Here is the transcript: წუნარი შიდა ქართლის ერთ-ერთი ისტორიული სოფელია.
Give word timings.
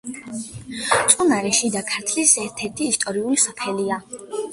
წუნარი 1.11 1.51
შიდა 1.57 1.83
ქართლის 1.89 2.33
ერთ-ერთი 2.45 2.87
ისტორიული 2.93 3.39
სოფელია. 3.45 3.99